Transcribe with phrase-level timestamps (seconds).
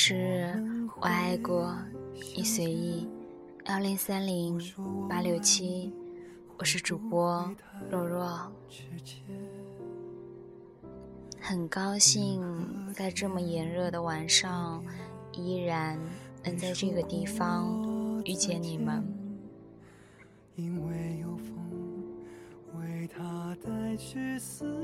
[0.00, 0.54] 是
[1.00, 1.76] 我爱过
[2.36, 3.04] 你随意
[3.66, 4.56] 幺零三零
[5.08, 5.92] 八六七，
[6.56, 7.52] 我是主播
[7.90, 8.52] 若若。
[11.40, 12.40] 很高兴
[12.94, 14.84] 在这么炎热的晚上，
[15.32, 15.98] 依然
[16.44, 19.04] 能在这个地方遇见你们。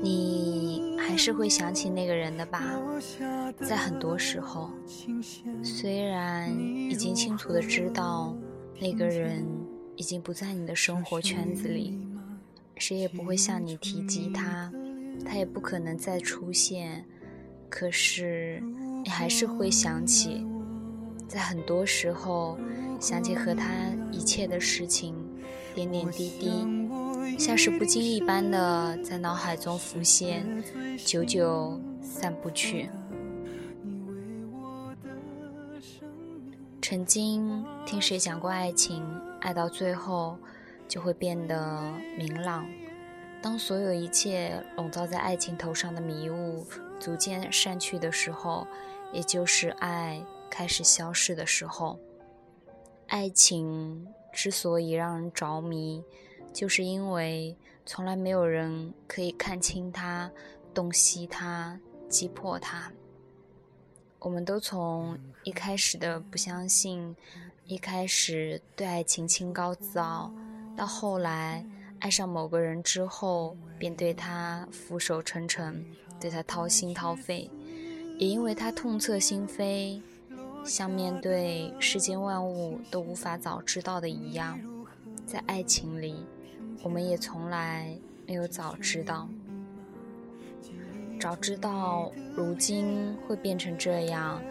[0.01, 2.61] 你还是会想起那个人的吧？
[3.61, 4.69] 在很多时候，
[5.63, 6.51] 虽然
[6.89, 8.35] 已经清楚的知道
[8.79, 9.45] 那个人
[9.95, 11.97] 已经不在你的生活圈子里，
[12.77, 14.71] 谁也不会向你提及他。
[15.25, 17.05] 他也不可能再出现，
[17.69, 18.61] 可是
[19.01, 20.45] 你还是会想起，
[21.25, 22.59] 在很多时候
[22.99, 23.71] 想起和他
[24.11, 25.15] 一切的事情，
[25.73, 26.49] 点点滴滴，
[27.37, 30.45] 像是不经意般的在脑海中浮现，
[30.97, 32.89] 久久散不去。
[36.81, 39.03] 曾经听谁讲过爱情，
[39.41, 40.37] 爱到最后
[40.87, 42.65] 就会变得明朗。
[43.41, 46.65] 当所有一切笼罩在爱情头上的迷雾
[46.99, 48.67] 逐渐散去的时候，
[49.11, 51.99] 也就是爱开始消逝的时候。
[53.07, 56.03] 爱情之所以让人着迷，
[56.55, 57.53] 就是因为
[57.85, 60.31] 从来没有人可以看清他、
[60.73, 62.89] 洞悉他、击破他。
[64.19, 67.13] 我们都从一开始的不相信，
[67.65, 70.31] 一开始对爱情清高自傲，
[70.77, 71.65] 到后来。
[71.99, 75.83] 爱上某个人之后，便对他俯首称臣，
[76.19, 77.49] 对他掏心掏肺，
[78.17, 80.01] 也因为他痛彻心扉，
[80.63, 84.59] 像面对世间万物都无法早知道的一样，
[85.25, 86.25] 在爱情里，
[86.83, 87.97] 我们也从来
[88.27, 89.27] 没有早知道，
[91.19, 94.41] 早知道如今会变成这样，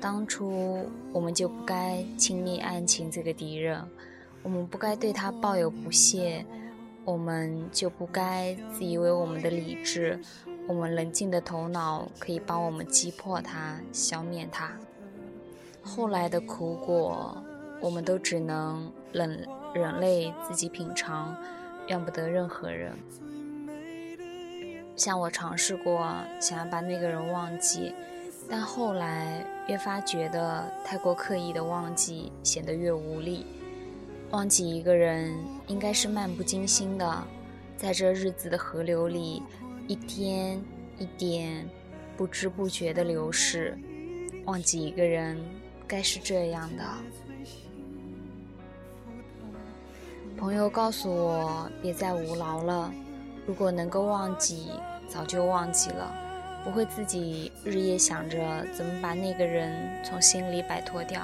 [0.00, 3.84] 当初我们就不该轻蔑爱情这个敌人，
[4.42, 6.44] 我们不该对他抱有不屑。
[7.02, 10.20] 我们就不该自以为我们的理智，
[10.68, 14.70] 我们冷静的头脑可以帮我们击破它、消灭它。
[15.82, 17.42] 后来的苦果，
[17.80, 21.34] 我们都只能忍忍泪自己品尝，
[21.90, 22.92] 怨不得任何人。
[24.94, 27.92] 像我尝试过想要把那个人忘记，
[28.48, 33.44] 但后来越发觉得太过刻意的忘记，显得越无力。
[34.30, 35.34] 忘记一个人，
[35.66, 37.24] 应该是漫不经心的，
[37.76, 39.42] 在这日子的河流里，
[39.88, 40.62] 一天
[40.96, 41.68] 一点
[42.16, 43.76] 不知不觉的流逝。
[44.44, 45.36] 忘记一个人，
[45.88, 46.84] 该是这样的。
[50.40, 52.90] 朋友告诉我，别再无劳了。
[53.46, 54.70] 如果能够忘记，
[55.06, 56.10] 早就忘记了，
[56.64, 61.22] 不会自己日夜想着怎么把那个人从心里摆脱掉。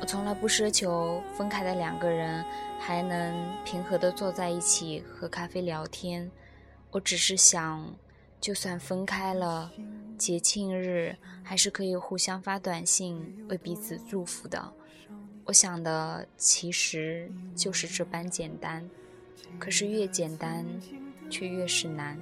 [0.00, 2.44] 我从来不奢求分开的两个人
[2.78, 6.30] 还能平和的坐在一起喝咖啡聊天，
[6.92, 7.84] 我只是想，
[8.40, 9.68] 就算分开了，
[10.16, 14.72] 节庆日还是可以互相发短信为彼此祝福的。
[15.50, 18.88] 我想的其实就是这般简单，
[19.58, 20.64] 可是越简单，
[21.28, 22.16] 却越是难。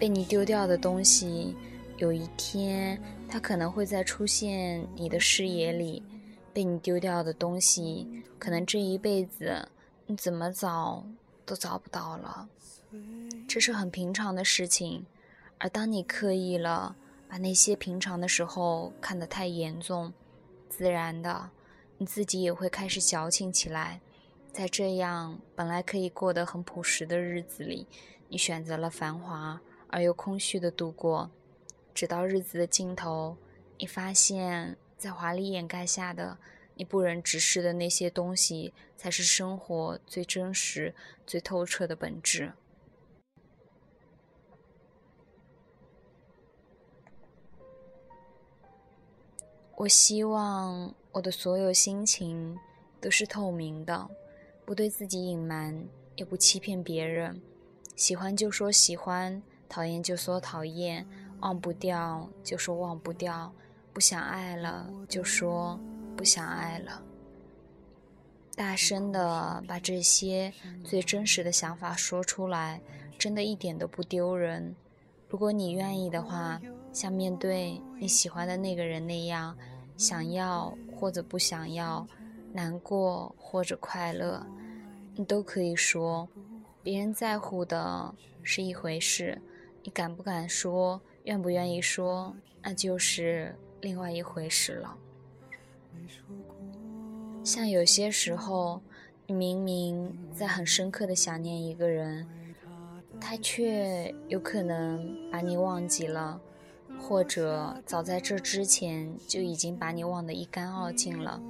[0.00, 1.54] 被你丢掉的东西。
[1.98, 6.02] 有一天，它可能会再出现你的视野里，
[6.52, 9.68] 被你丢掉的东西，可能这一辈子
[10.06, 11.06] 你怎么找
[11.46, 12.48] 都找不到了。
[13.46, 15.06] 这是很平常的事情，
[15.58, 16.96] 而当你刻意了
[17.30, 20.12] 把那些平常的时候看得太严重，
[20.68, 21.50] 自然的，
[21.96, 24.00] 你自己也会开始矫情起来。
[24.52, 27.86] 在这样本来可以过得很朴实的日子里，
[28.28, 31.30] 你选择了繁华而又空虚的度过。
[31.94, 33.36] 直到日子的尽头，
[33.78, 36.36] 你发现，在华丽掩盖下的
[36.74, 40.92] 你不忍直视的那些东西，才是生活最真实、
[41.24, 42.54] 最透彻的本质。
[49.80, 52.54] 我希望我的所有心情
[53.00, 54.10] 都是透明的，
[54.66, 55.82] 不对自己隐瞒，
[56.16, 57.40] 也不欺骗别人。
[57.96, 61.06] 喜欢就说喜欢，讨厌就说讨厌。
[61.40, 63.50] 忘不掉就说忘不掉，
[63.94, 65.80] 不想爱了就说
[66.14, 67.02] 不想爱了。
[68.54, 70.52] 大声的把这些
[70.84, 72.82] 最真实的想法说出来，
[73.18, 74.76] 真的一点都不丢人。
[75.30, 76.60] 如果你愿意的话，
[76.92, 79.56] 像面对你喜欢的那个人那样，
[79.96, 82.06] 想要或者不想要，
[82.52, 84.44] 难过或者快乐，
[85.14, 86.28] 你都可以说。
[86.82, 89.40] 别人在乎的是一回事，
[89.82, 94.96] 你敢不敢说，愿不愿意说，那就是另外一回事了。
[97.44, 98.80] 像有些时候，
[99.26, 102.26] 你明明在很深刻的想念一个人，
[103.20, 106.40] 他却有可能把你忘记了，
[107.00, 111.40] 或者早在这之前就已经把你忘得一干二净了。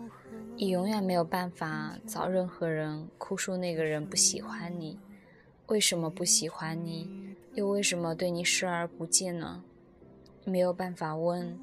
[0.56, 4.98] 你永远没有办法找任何人哭诉那个人不喜欢你，
[5.66, 9.62] 为什么不喜欢你，又为什么对你视而不见呢？
[10.44, 11.58] 没有办法问，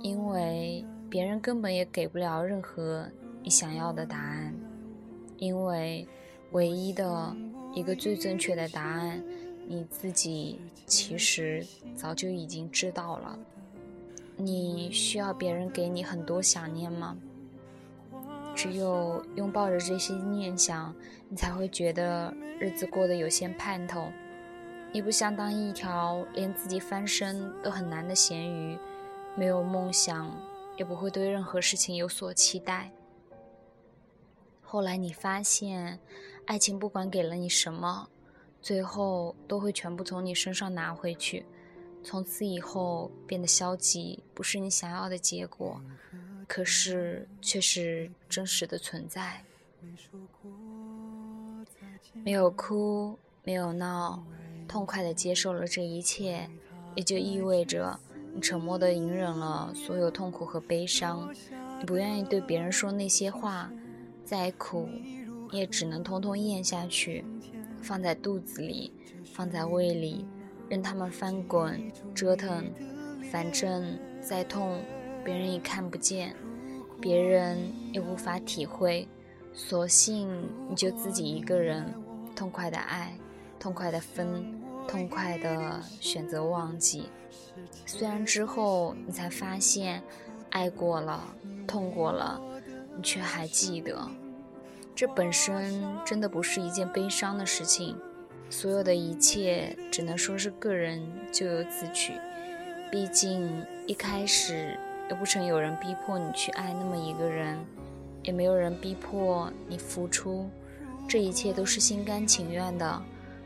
[0.00, 3.06] 因为别人根本也给不了任何。
[3.42, 4.54] 你想要的答案，
[5.36, 6.06] 因为
[6.52, 7.36] 唯一的
[7.74, 9.22] 一个最正确的答案，
[9.66, 11.66] 你自己其实
[11.96, 13.38] 早就已经知道了。
[14.36, 17.16] 你需要别人给你很多想念吗？
[18.54, 20.94] 只有拥抱着这些念想，
[21.28, 24.08] 你才会觉得日子过得有些盼头。
[24.92, 28.78] 你不想当一条连自己翻身都很难的咸鱼，
[29.36, 30.32] 没有梦想，
[30.76, 32.92] 也不会对任何事情有所期待。
[34.62, 35.98] 后来你发现，
[36.46, 38.08] 爱情不管给了你什么，
[38.64, 41.44] 最后都会全部从你身上拿回去。
[42.02, 45.78] 从此以后变得消极，不是你想要的结果，
[46.48, 49.44] 可是却是真实的存在。
[52.14, 54.24] 没有哭，没有闹，
[54.66, 56.48] 痛快的接受了这一切，
[56.94, 58.00] 也就意味着
[58.32, 61.30] 你沉默的隐忍了所有痛苦和悲伤。
[61.78, 63.70] 你不愿意对别人说那些话。
[64.24, 64.88] 再苦，
[65.50, 67.22] 也只能通通咽下去，
[67.84, 68.90] 放在肚子里，
[69.34, 70.26] 放在胃里，
[70.68, 71.80] 任他们翻滚
[72.14, 72.72] 折腾，
[73.30, 74.80] 反正再痛，
[75.22, 76.34] 别人也看不见，
[77.00, 77.58] 别人
[77.92, 79.06] 也无法体会，
[79.52, 81.94] 索性你就自己一个人，
[82.34, 83.12] 痛快的爱，
[83.60, 87.10] 痛快的分，痛快的选择忘记。
[87.84, 90.02] 虽然之后你才发现，
[90.50, 91.22] 爱过了，
[91.66, 92.40] 痛过了。
[92.96, 94.08] 你却还记得，
[94.94, 97.96] 这本身真的不是一件悲伤的事情。
[98.48, 101.02] 所有的一切只能说是个人
[101.32, 102.12] 咎由自取。
[102.92, 104.78] 毕竟一开始
[105.10, 107.58] 又不曾有人逼迫你去爱那么一个人，
[108.22, 110.48] 也没有人逼迫你付出，
[111.08, 113.02] 这一切都是心甘情愿的。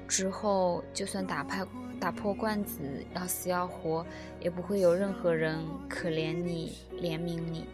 [0.06, 1.66] 之后就算打破
[1.98, 2.80] 打破罐子
[3.14, 4.04] 要死要活，
[4.40, 5.58] 也不会有任何人
[5.88, 7.64] 可怜你、怜悯你。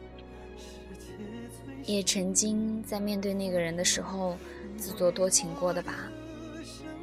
[1.86, 4.36] 也曾经在面对那个人的时候
[4.76, 5.94] 自作多情过的吧？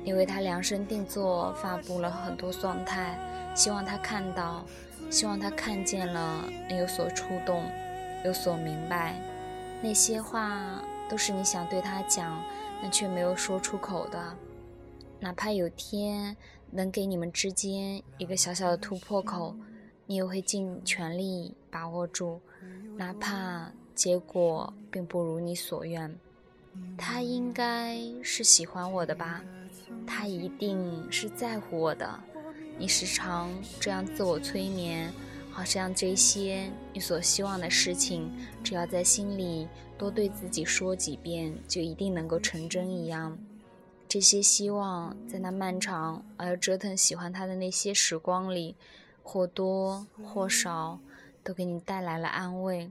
[0.03, 3.19] 你为他量身定做，发布了很多状态，
[3.55, 4.65] 希望他看到，
[5.11, 7.63] 希望他看见了，能有所触动，
[8.25, 9.21] 有所明白。
[9.83, 12.43] 那些话都是你想对他讲，
[12.81, 14.35] 但却没有说出口的。
[15.19, 16.35] 哪怕有天
[16.71, 19.55] 能给你们之间一个小小的突破口，
[20.07, 22.41] 你也会尽全力把握住，
[22.97, 23.71] 哪怕。
[24.01, 26.11] 结果并不如你所愿，
[26.97, 29.43] 他应该是喜欢我的吧？
[30.07, 32.19] 他一定是在乎我的。
[32.79, 35.13] 你时常这样自我催眠，
[35.51, 38.27] 好像这些你所希望的事情，
[38.63, 39.67] 只要在心里
[39.99, 43.37] 多对自己说几遍，就一定能够成真一样。
[44.07, 48.75] 这些希望在那漫长而又折腾喜欢他的那些时光里，
[49.21, 50.99] 或多或少
[51.43, 52.89] 都给你带来了安慰。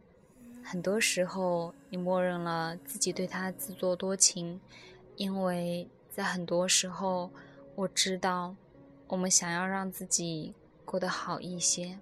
[0.71, 4.61] 很多时候，你默认了自己对他自作多情，
[5.17, 7.33] 因为在很多时候，
[7.75, 8.55] 我知道，
[9.09, 11.99] 我们想要让自己过得好一些。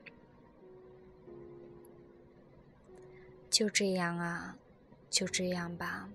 [3.49, 4.59] 就这样啊，
[5.09, 6.11] 就这样吧。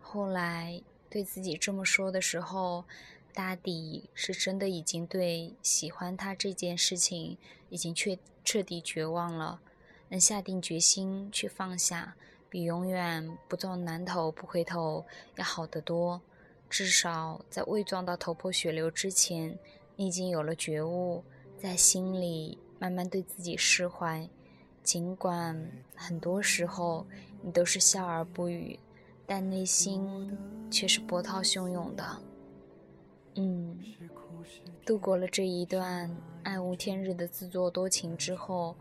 [0.00, 2.84] 后来对自己这么说的时候，
[3.32, 9.60] 大抵是真的已经对喜欢他这件事情已经彻彻底绝望了。
[10.14, 12.14] 能下定决心去放下，
[12.48, 15.04] 比永远不撞南头不回头
[15.34, 16.22] 要好得多。
[16.70, 19.58] 至少在未撞到头破血流之前，
[19.96, 21.24] 你已经有了觉悟，
[21.58, 24.28] 在心里慢慢对自己释怀。
[24.84, 27.04] 尽管很多时候
[27.42, 28.78] 你都是笑而不语，
[29.26, 30.38] 但内心
[30.70, 32.22] 却是波涛汹涌的。
[33.34, 33.76] 嗯，
[34.86, 36.08] 度过了这一段
[36.44, 38.76] 暗无天日的自作多情之后。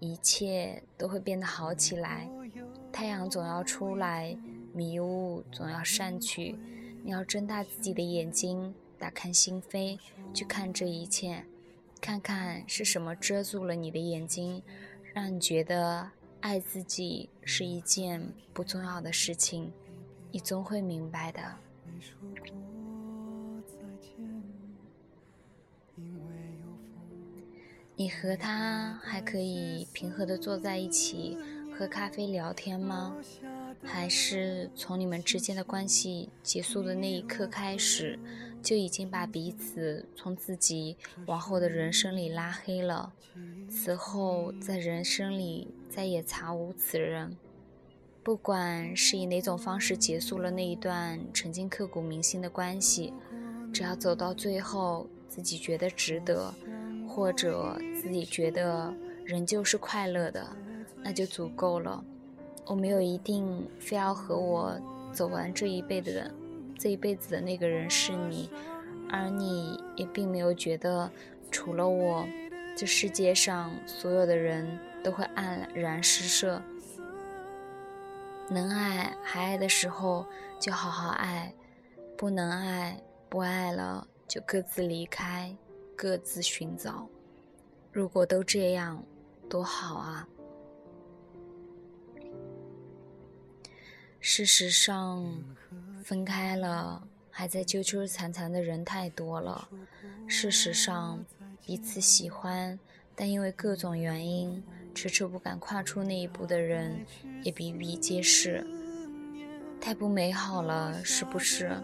[0.00, 2.28] 一切都会变得好起来，
[2.92, 4.36] 太阳总要出来，
[4.72, 6.56] 迷雾总要散去。
[7.02, 9.98] 你要睁大自己的眼睛，打开心扉，
[10.32, 11.44] 去看这一切，
[12.00, 14.62] 看看是什么遮住了你的眼睛，
[15.14, 19.72] 让你觉得爱自己是一件不重要的事情。
[20.30, 21.40] 你总会明白的。
[27.98, 31.36] 你和他还可以平和的坐在一起
[31.76, 33.16] 喝咖啡聊天吗？
[33.82, 38.16] 还是从你们之间的关系结束的那一刻开始，
[38.62, 43.12] 就已经把彼此从自己往后的人生里拉黑了？
[43.68, 47.36] 此后在人生里再也查无此人。
[48.22, 53.12] 不管是以哪种方式结束了那一段曾经刻骨铭心的关系，
[53.72, 56.54] 只要走到最后，自己觉得值得。
[57.18, 58.94] 或者自己觉得
[59.24, 60.46] 人就是快乐的，
[61.02, 62.04] 那就足够了。
[62.64, 64.80] 我没有一定非要和我
[65.12, 66.30] 走完这一辈子的
[66.78, 68.48] 这一辈子的那个人是你，
[69.10, 71.10] 而你也并没有觉得
[71.50, 72.24] 除了我，
[72.76, 76.62] 这世界上所有的人都会黯然失色。
[78.48, 80.24] 能爱还爱的时候
[80.60, 81.52] 就好好爱，
[82.16, 85.52] 不能爱不爱了就各自离开。
[85.98, 87.08] 各自寻找。
[87.90, 89.02] 如果都这样，
[89.50, 90.28] 多好啊！
[94.20, 95.26] 事实上，
[96.04, 97.02] 分开了
[97.32, 99.68] 还在纠纠缠缠的人太多了。
[100.28, 101.18] 事实上，
[101.66, 102.78] 彼此喜欢，
[103.16, 104.62] 但因为各种原因
[104.94, 107.04] 迟迟不敢跨出那一步的人
[107.42, 108.64] 也比比皆是。
[109.80, 111.76] 太不美好了，是不是？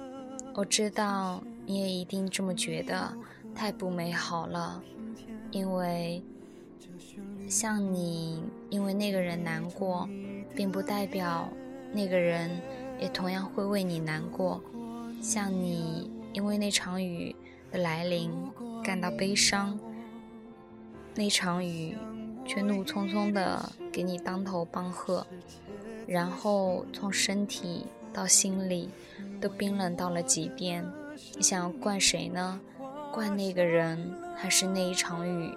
[0.55, 3.13] 我知道你也一定这么觉得。
[3.55, 4.83] 太不美好了，
[5.51, 6.23] 因为
[7.49, 10.09] 像你因为那个人难过，
[10.55, 11.49] 并不代表
[11.93, 12.51] 那个人
[12.99, 14.63] 也同样会为你难过。
[15.23, 17.35] 像你因为那场雨
[17.71, 18.31] 的来临
[18.83, 19.79] 感到悲伤，
[21.15, 21.97] 那场雨
[22.45, 25.27] 却怒匆匆的给你当头棒喝，
[26.07, 28.91] 然后从身体到心里
[29.41, 30.85] 都冰冷到了极点。
[31.37, 32.61] 你想要怪谁呢？
[33.15, 35.57] 怪那个人，还是那一场雨？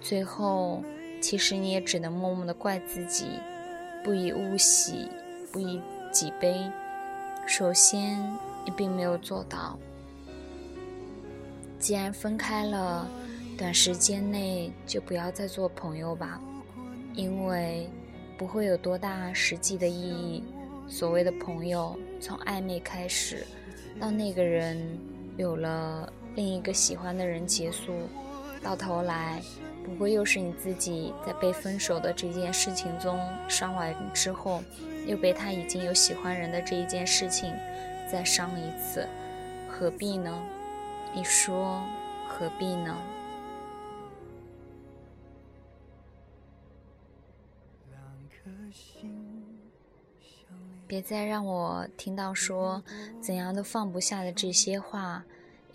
[0.00, 0.82] 最后，
[1.20, 3.38] 其实你也只能默默的怪自己，
[4.02, 5.06] 不以物喜，
[5.52, 5.78] 不以
[6.10, 6.58] 己悲。
[7.46, 8.18] 首先，
[8.64, 9.78] 你并没有做到。
[11.78, 13.06] 既然分开了，
[13.58, 16.40] 短时间内就不要再做朋友吧，
[17.12, 17.90] 因为
[18.38, 20.42] 不会有多大实际的意义。
[20.88, 23.46] 所谓的朋友，从暧昧开始，
[24.00, 24.98] 到那个人
[25.36, 26.10] 有了。
[26.36, 27.92] 另一个喜欢的人结束，
[28.62, 29.42] 到头来
[29.82, 34.62] 不过又是你自己在被分手的这件事情中伤完之后，
[35.06, 37.50] 又被他已经有喜欢人的这一件事情
[38.10, 39.08] 再伤一次，
[39.66, 40.42] 何必呢？
[41.14, 41.82] 你说
[42.28, 42.94] 何必呢？
[50.86, 52.82] 别再让我听到说
[53.20, 55.24] 怎样都放不下的这些话。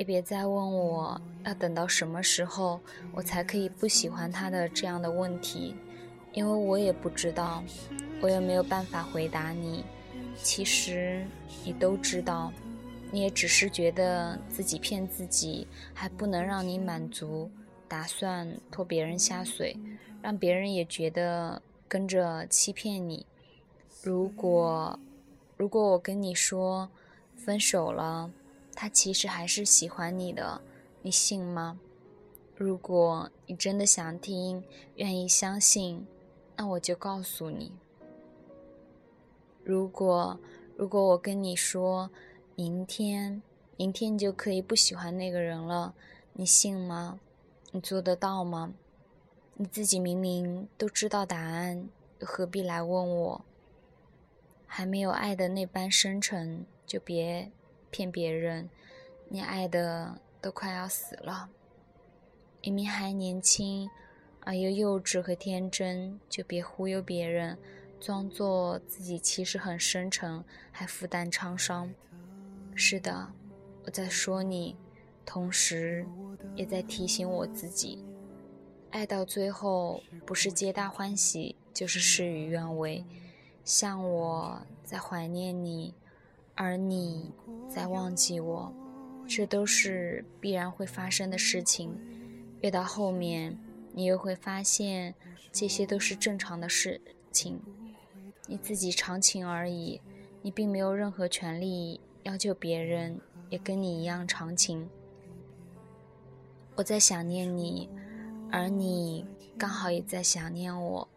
[0.02, 2.80] 也别再问我要等到什么时候
[3.14, 5.76] 我才可以不喜欢他的这样的问题，
[6.34, 7.64] 因为我也不知道，
[8.20, 9.86] 我也没有办法回答你。
[10.42, 11.24] 其实
[11.64, 12.52] 你都知道，
[13.12, 17.52] 你也只是觉得自己骗自己还不能让你满足，
[17.88, 19.78] 打算拖别人下水，
[20.20, 23.24] 让别人也觉得跟着欺骗你。
[24.02, 25.00] 如果，
[25.58, 26.90] 如果我跟你说
[27.36, 28.32] 分手了。
[28.74, 30.62] 他其实还是喜欢你的，
[31.02, 31.80] 你信吗？
[32.56, 34.64] 如果你真的想听，
[34.96, 36.06] 愿意相信，
[36.56, 37.72] 那我就告诉你。
[39.64, 40.40] 如果
[40.76, 42.10] 如果我跟你说，
[42.56, 43.42] 明天
[43.78, 45.94] 明天你就可以不喜欢那个人了，
[46.34, 47.20] 你信吗？
[47.72, 48.74] 你做得到吗？
[49.56, 51.88] 你自己明明都知道答案，
[52.20, 53.46] 又何必来问我？
[54.66, 57.52] 还没有爱的那般深沉，就别。
[57.92, 58.70] 骗别人，
[59.30, 61.50] 你爱的都快要死了。
[62.64, 63.90] 明明还年轻，
[64.40, 67.58] 而又幼稚和天真，就别忽悠别人，
[68.00, 71.94] 装作自己其实很深沉，还负担沧桑。
[72.74, 73.32] 是的，
[73.86, 74.76] 我在说你，
[75.26, 76.06] 同时
[76.56, 78.04] 也在提醒我自己：
[78.92, 83.04] 爱到最后，不是皆大欢喜，就是事与愿违。
[83.66, 85.94] 像我在怀念你。
[86.62, 87.34] 而你
[87.68, 88.72] 在忘记我，
[89.28, 91.92] 这都是必然会发生的事情。
[92.62, 93.58] 越到后面，
[93.94, 95.16] 你又会发现
[95.52, 97.02] 这些都是正常的事
[97.32, 97.60] 情。
[98.46, 100.00] 你自己长情而已，
[100.44, 104.88] 你并没有任何权利要求别人也跟你一样长情。
[106.76, 107.90] 我在想念你，
[108.52, 109.26] 而你
[109.58, 111.08] 刚好也在想念我。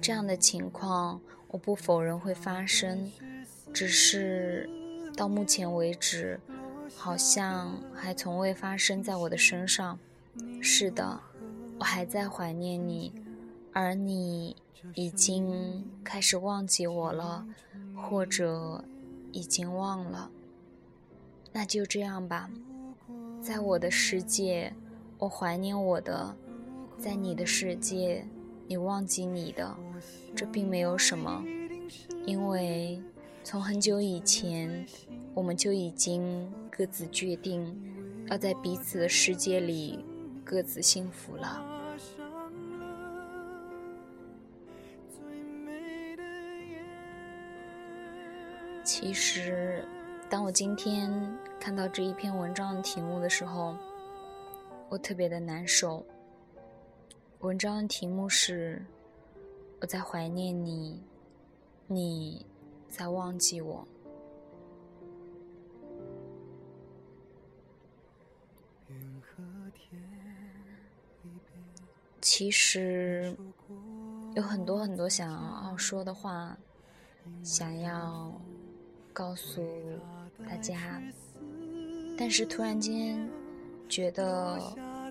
[0.00, 3.08] 这样的情况，我不否认会发生，
[3.72, 4.68] 只是
[5.20, 6.40] 到目前为止，
[6.96, 9.98] 好像还从未发生在我的身上。
[10.62, 11.20] 是的，
[11.78, 13.12] 我还在怀念你，
[13.74, 14.56] 而你
[14.94, 17.46] 已经开始忘记我了，
[17.94, 18.82] 或者
[19.30, 20.30] 已经忘了。
[21.52, 22.48] 那就这样吧，
[23.42, 24.72] 在我的世界。
[25.18, 26.34] 我怀念我的，
[26.96, 28.24] 在你的世界，
[28.66, 29.76] 你忘记你的，
[30.34, 31.44] 这并没有什么，
[32.24, 33.02] 因为
[33.44, 34.86] 从很久以前，
[35.34, 37.74] 我们就已经各自决定，
[38.28, 40.04] 要在彼此的世界里
[40.44, 41.66] 各自幸福了。
[48.82, 49.84] 其实，
[50.28, 51.10] 当我今天
[51.60, 53.76] 看到这一篇文章的题目的时候，
[54.88, 56.04] 我特别的难受。
[57.38, 58.84] 文章的题目是
[59.80, 61.00] “我在怀念你，
[61.86, 62.44] 你
[62.88, 63.86] 在忘记我”。
[72.40, 73.36] 其实
[74.34, 76.56] 有很多很多想要说的话，
[77.42, 78.32] 想要
[79.12, 79.62] 告诉
[80.48, 81.02] 大家，
[82.16, 83.28] 但是突然间。
[83.90, 84.58] 觉得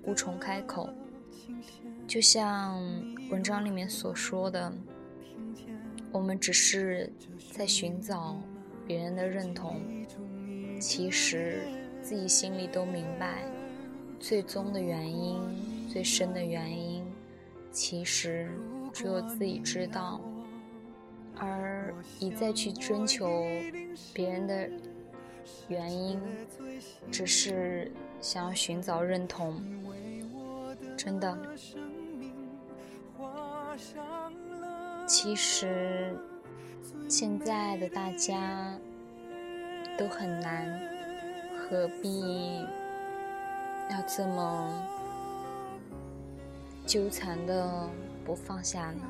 [0.06, 0.90] 无从开口，
[2.08, 2.82] 就像
[3.30, 4.74] 文章里面所说的，
[6.12, 7.12] 我们只是
[7.52, 8.38] 在寻找
[8.88, 9.80] 别人的认同，
[10.80, 11.62] 其实
[12.02, 13.44] 自己心里都明白，
[14.18, 15.38] 最终的原因、
[15.92, 16.99] 最深的原因，
[17.72, 18.50] 其实
[18.92, 20.20] 只有自己知道，
[21.38, 23.28] 而一再去征求
[24.14, 24.70] 别人的
[25.68, 26.20] 原因，
[27.12, 27.92] 只是。
[28.22, 29.64] 想要寻找认同，
[30.98, 31.38] 真的。
[35.08, 36.14] 其实，
[37.08, 38.78] 现在的大家
[39.98, 40.82] 都很难，
[41.58, 42.60] 何必
[43.90, 44.86] 要这么
[46.90, 47.88] 纠缠的
[48.26, 49.04] 不放下呢？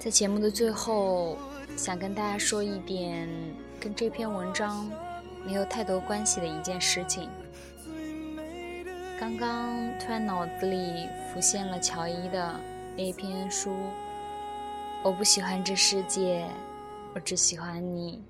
[0.00, 1.38] 在节目的最后，
[1.76, 3.28] 想跟大家说一点
[3.78, 4.90] 跟这篇文章
[5.46, 7.30] 没有太多关系的一件事情。
[9.20, 12.60] 刚刚突然脑子里浮现了乔伊的
[12.98, 13.72] 那篇书，
[15.04, 16.44] 我不喜欢这世界，
[17.14, 18.20] 我只喜欢你。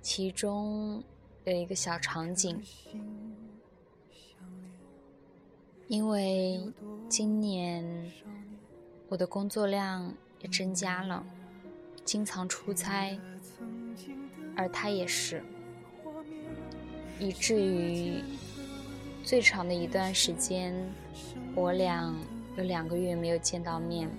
[0.00, 1.02] 其中
[1.42, 2.62] 有一个小场景，
[5.88, 6.62] 因为
[7.08, 7.84] 今年
[9.08, 10.14] 我的工作量。
[10.42, 11.24] 也增加了，
[12.04, 13.16] 经常出差，
[14.56, 15.40] 而他也是，
[17.20, 18.20] 以至于
[19.22, 20.74] 最长的一段时间，
[21.54, 22.12] 我俩
[22.54, 24.10] 有两个月没有见到面。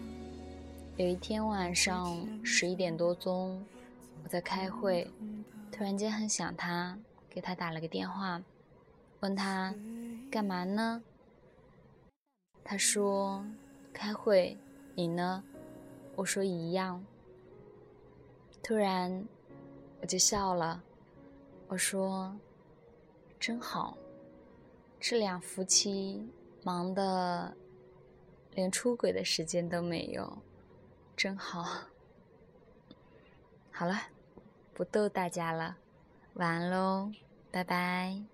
[0.97, 3.63] 有一天晚上十一点多钟，
[4.23, 5.07] 我在开会，
[5.71, 6.97] 突然间很想他，
[7.29, 8.41] 给他打了个电话，
[9.19, 9.73] 问他
[10.31, 11.03] 干嘛呢？
[12.63, 13.45] 他说
[13.93, 14.57] 开会，
[14.95, 15.43] 你呢？
[16.15, 17.03] 我说一样。
[18.63, 19.27] 突然，
[20.01, 20.81] 我就笑了。
[21.67, 22.35] 我说
[23.39, 23.97] ：“真好，
[24.99, 26.27] 这两夫妻
[26.63, 27.55] 忙的
[28.55, 30.39] 连出轨的时间都没有，
[31.15, 31.63] 真好。”
[33.71, 33.95] 好了，
[34.73, 35.77] 不逗大家了，
[36.33, 37.11] 晚安喽，
[37.51, 38.32] 拜拜。